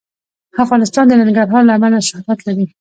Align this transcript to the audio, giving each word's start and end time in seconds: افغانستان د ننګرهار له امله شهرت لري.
افغانستان 0.65 1.05
د 1.07 1.13
ننګرهار 1.21 1.63
له 1.67 1.73
امله 1.77 1.99
شهرت 2.09 2.39
لري. 2.47 2.65